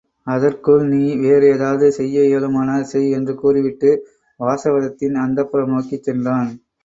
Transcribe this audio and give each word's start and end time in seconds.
அதற்குள் 0.27 0.83
நீ 0.87 1.01
வேறு 1.17 1.45
ஏதாவது 1.47 1.87
செய்ய 1.91 2.23
இயலுமானால் 2.23 2.87
செய் 2.91 3.11
என்று 3.11 3.35
கூறிவிட்டு 3.35 3.91
வாசவதத்தையின் 4.39 5.21
அந்தப் 5.21 5.51
புரம் 5.51 5.73
நோக்கிச் 5.73 6.03
சென்றான். 6.03 6.49